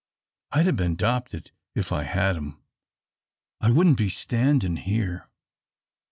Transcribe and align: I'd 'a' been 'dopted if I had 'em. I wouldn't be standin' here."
I'd 0.51 0.67
'a' 0.67 0.73
been 0.73 0.95
'dopted 0.95 1.51
if 1.75 1.91
I 1.91 2.05
had 2.05 2.35
'em. 2.35 2.59
I 3.59 3.69
wouldn't 3.69 3.97
be 3.99 4.09
standin' 4.09 4.77
here." 4.77 5.29